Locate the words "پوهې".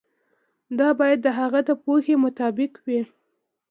1.83-2.15